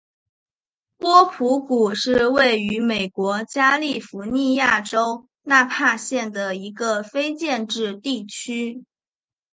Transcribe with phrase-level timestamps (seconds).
[0.97, 8.83] 波普谷是位于美国加利福尼亚州纳帕县的一个非建制地区。